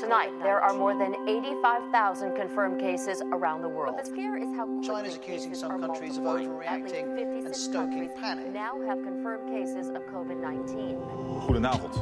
[0.00, 3.96] Tonight, there are more than 85,000 confirmed cases around the world.
[3.96, 7.56] But the fear is how quickly China's accusing some countries of overreacting least 56 and
[7.56, 8.52] stoking panic.
[8.52, 11.40] Now have confirmed cases of COVID-19.
[11.40, 11.94] Goedenavond.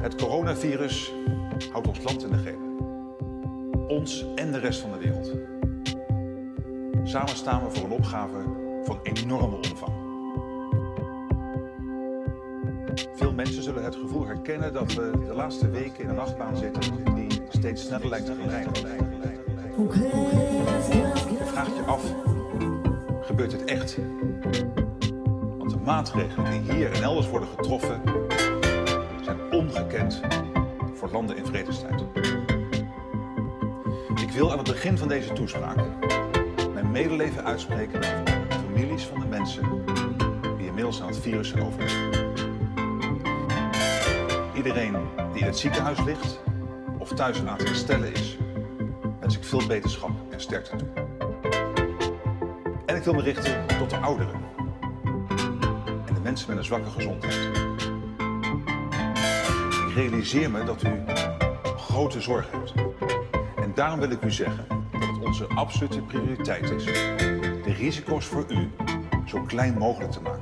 [0.00, 1.12] Het coronavirus
[1.72, 2.58] houdt ons land in de greep.
[3.88, 5.32] Ons en de rest van de wereld.
[7.04, 8.38] Samen staan we voor een opgave
[8.84, 9.99] van enorme omvang.
[13.30, 17.14] Veel mensen zullen het gevoel herkennen dat we de laatste weken in een achtbaan zitten
[17.14, 18.72] die steeds sneller lijkt te gaan rijden.
[21.38, 22.02] Je vraagt je af,
[23.22, 23.98] gebeurt het echt?
[25.58, 28.00] Want de maatregelen die hier en elders worden getroffen
[29.22, 30.20] zijn ongekend
[30.94, 32.04] voor landen in vredestijd.
[34.20, 35.78] Ik wil aan het begin van deze toespraak
[36.72, 39.84] mijn medeleven uitspreken met de families van de mensen
[40.56, 42.29] die inmiddels aan het virus zijn overleden.
[44.60, 44.96] Iedereen
[45.32, 46.40] die in het ziekenhuis ligt
[46.98, 48.38] of thuis aan het herstellen is,
[49.20, 50.88] wens ik veel beterschap en sterkte toe.
[52.86, 54.40] En ik wil me richten tot de ouderen
[56.06, 57.50] en de mensen met een zwakke gezondheid.
[59.88, 61.02] Ik realiseer me dat u
[61.76, 62.72] grote zorg hebt.
[63.56, 66.84] En daarom wil ik u zeggen dat het onze absolute prioriteit is
[67.64, 68.70] de risico's voor u
[69.26, 70.39] zo klein mogelijk te maken.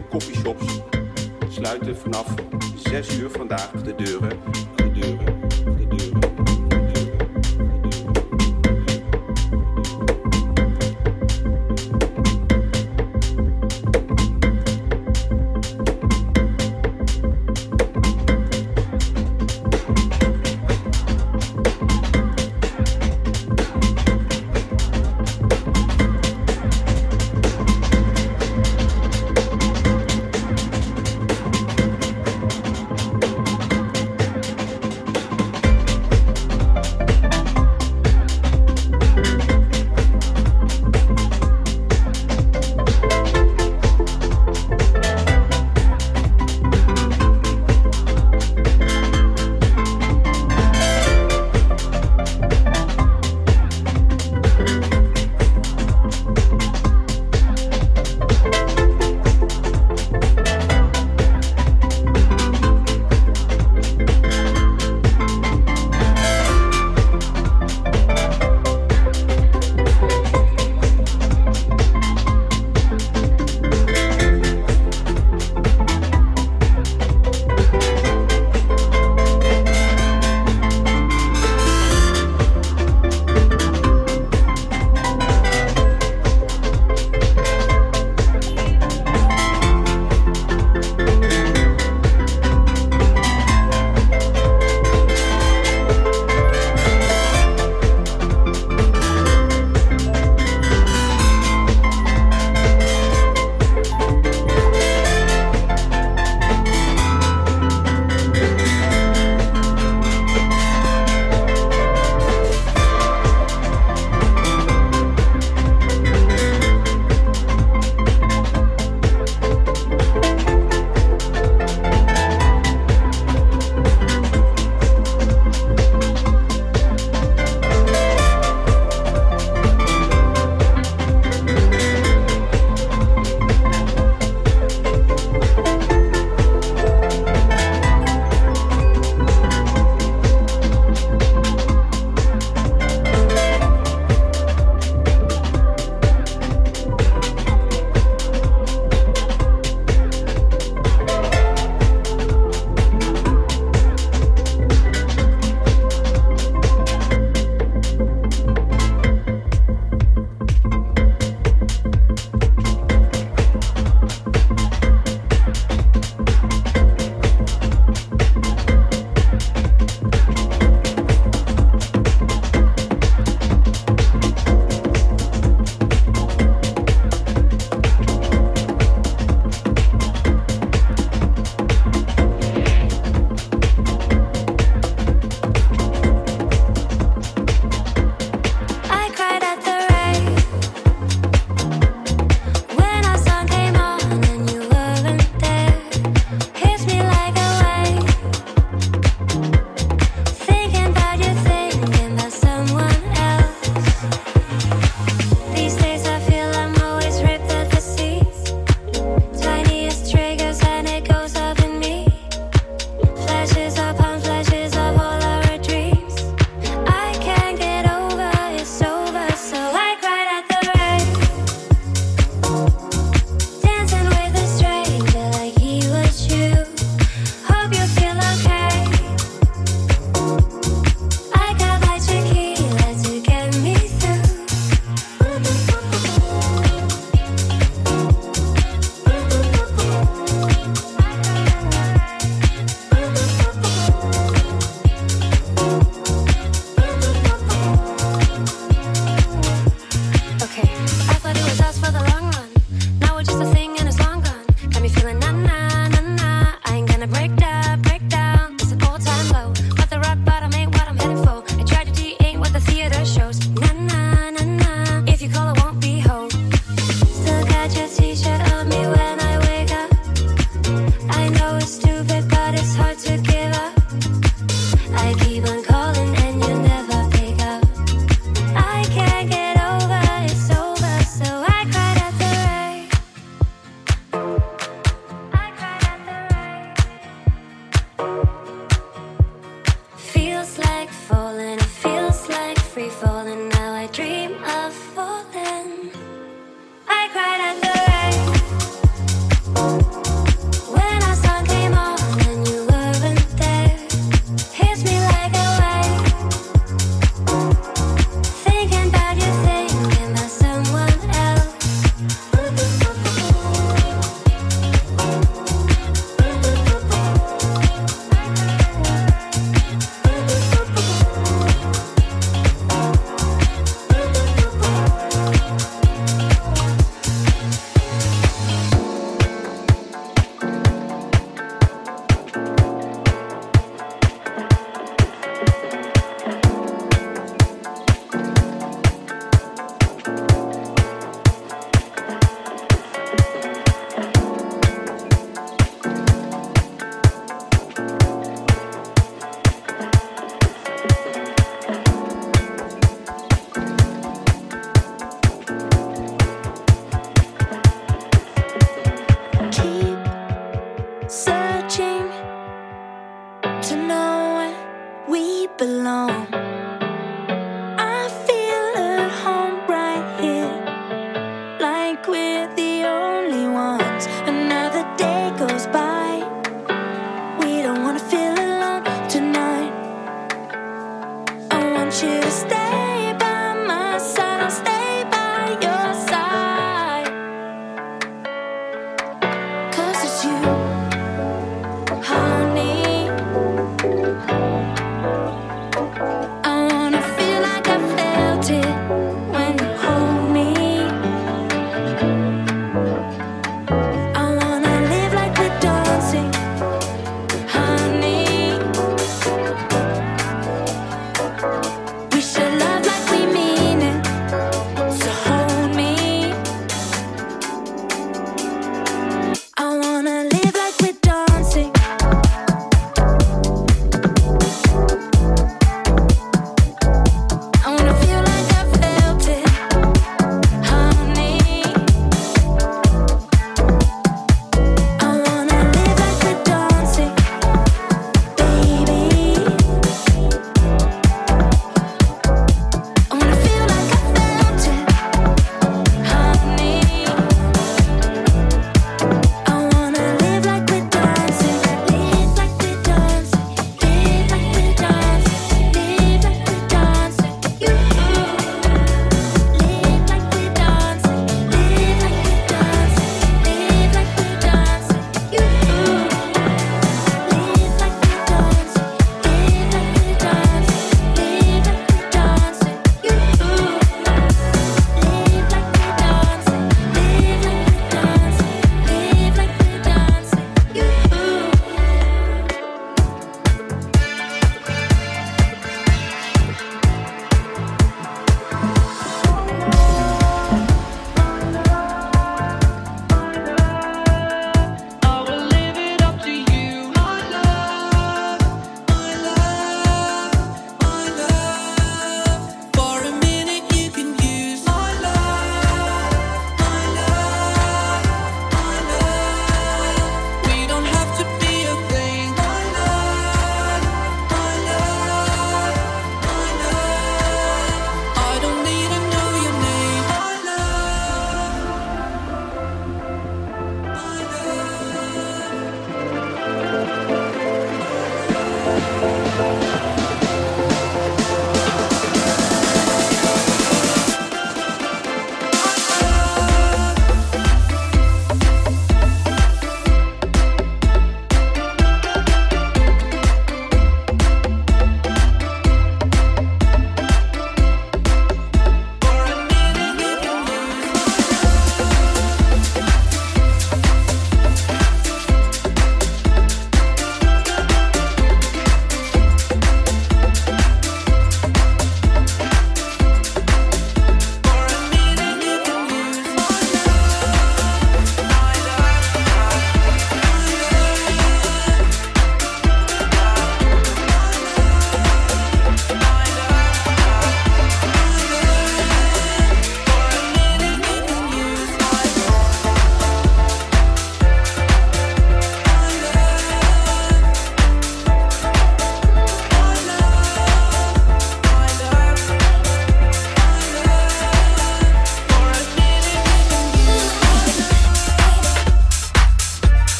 [0.00, 0.80] En coffeeshops,
[1.48, 2.34] sluiten vanaf
[2.74, 3.89] 6 uur vandaag de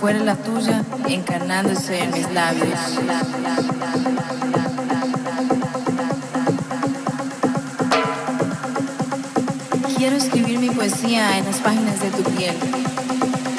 [0.00, 2.78] fuera la tuya, encarnándose en mis labios.
[9.96, 12.54] Quiero escribir mi poesía en las páginas de tu piel,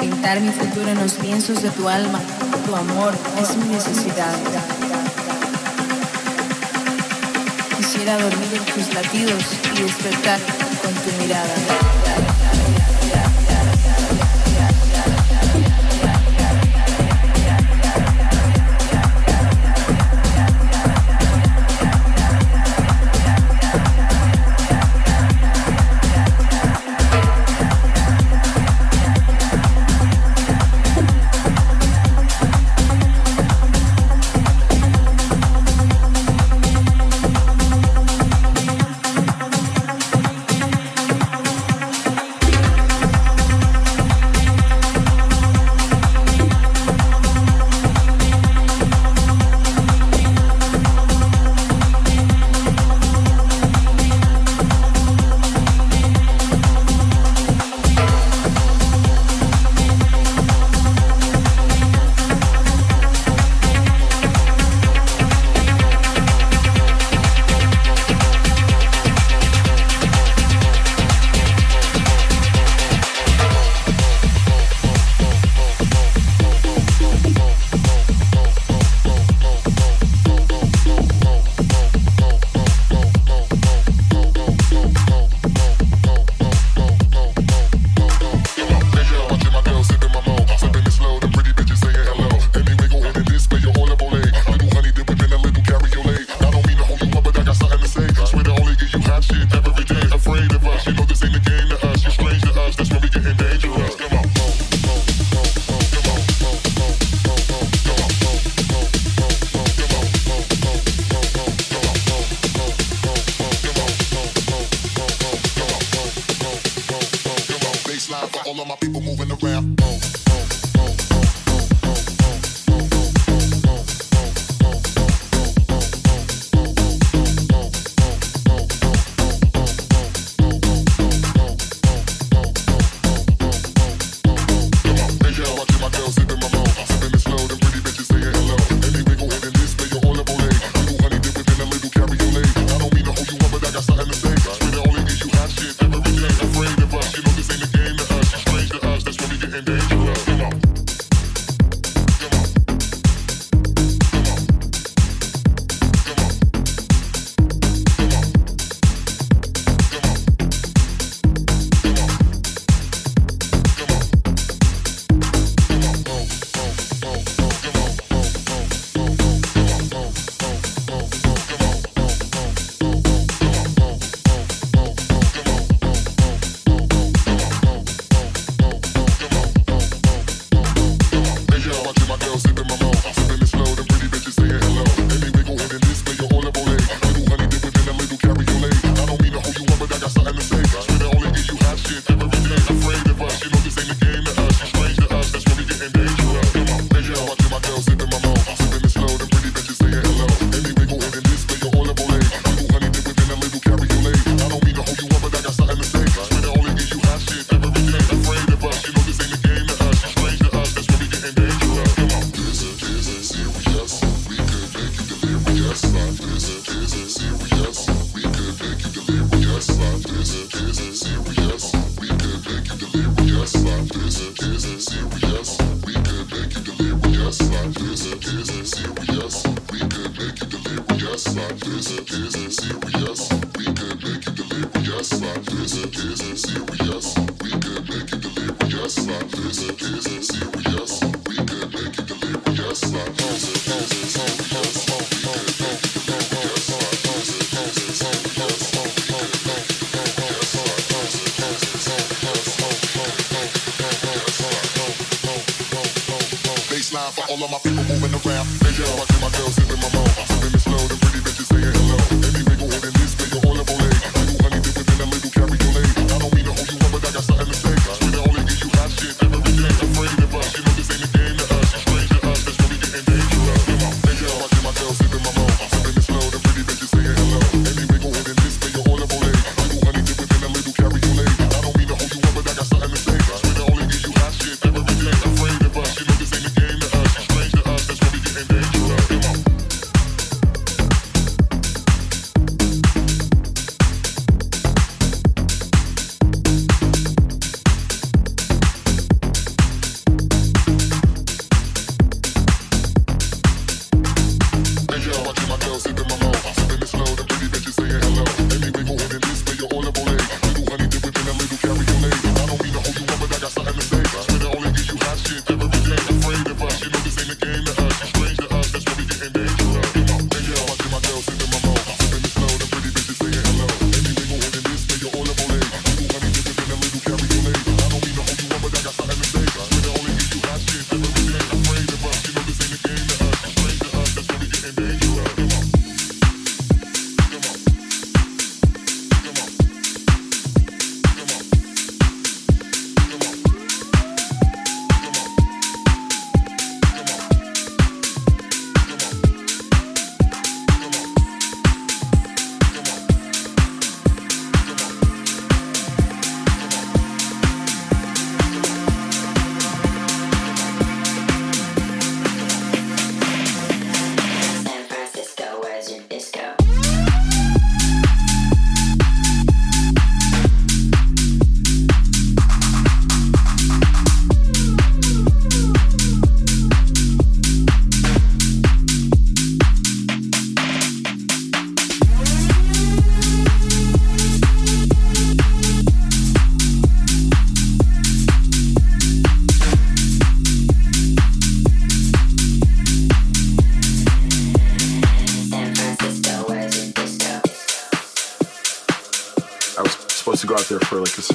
[0.00, 2.20] pintar mi futuro en los lienzos de tu alma.
[2.66, 4.34] Tu amor es mi necesidad.
[7.76, 9.44] Quisiera dormir en tus latidos
[9.76, 10.38] y despertar
[10.82, 11.89] con tu mirada.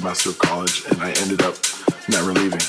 [0.05, 1.55] Semester of college, and I ended up
[2.07, 2.61] never leaving.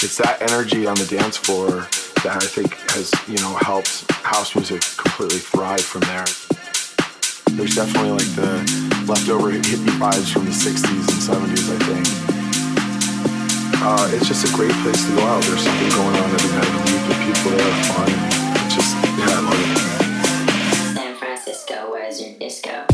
[0.00, 1.84] It's that energy on the dance floor
[2.24, 6.24] that I think has, you know, helped house music completely thrive from there.
[7.52, 8.64] There's definitely like the
[9.04, 12.08] leftover hippie vibes from the 60s and 70s, I think.
[13.84, 15.44] Uh, it's just a great place to go out.
[15.44, 17.04] There's something going on every night the week.
[17.12, 18.08] The people there are fun.
[18.64, 20.96] It's just, yeah, I love it.
[20.96, 22.88] San Francisco, where's your disco?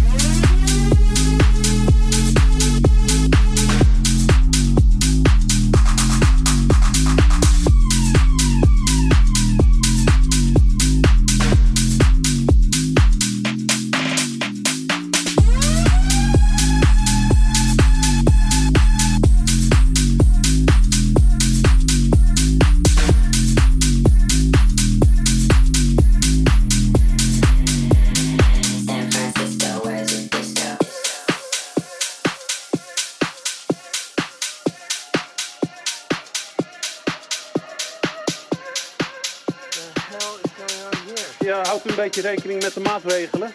[42.06, 43.50] Beetje rekening met de maatregelen?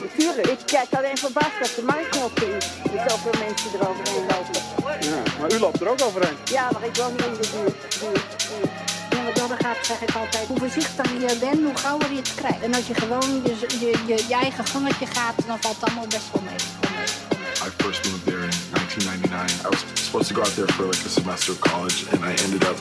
[0.00, 2.66] Natuurlijk, ik kijk alleen verbaasd dat de marktknoppen is.
[2.94, 4.62] Er zoveel mensen eroverheen lopen.
[5.08, 6.36] Ja, maar u loopt er ook overheen.
[6.44, 7.80] Ja, maar ik woon niet in de buurt.
[8.00, 8.72] buurt, buurt.
[9.10, 10.46] Ja, wat dat gaat, zeg ik altijd.
[10.48, 12.62] Hoe voorzichtiger je bent, hoe gauwer je het krijgt.
[12.62, 13.54] En als je gewoon je,
[13.84, 16.60] je, je, je eigen gangetje gaat, dan valt het allemaal best wel mee.
[16.80, 17.68] Wel mee, wel mee.
[17.68, 19.66] I first moved there in 1999.
[19.66, 22.32] I was supposed to go out there for like a semester of college, and I
[22.44, 22.78] ended up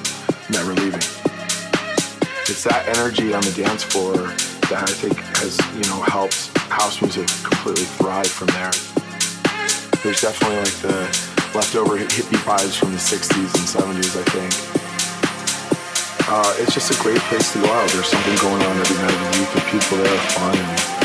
[0.58, 1.06] never leaving.
[2.52, 4.18] It's that energy on the dance floor
[4.72, 8.72] that I think has, you know, helped house music completely thrive from there.
[10.00, 11.12] There's definitely like the
[11.52, 14.52] leftover hippie vibes from the 60s and 70s, I think.
[16.24, 17.90] Uh, it's just a great place to go out.
[17.92, 19.52] There's something going on every night the week.
[19.52, 21.01] The people there are fun, and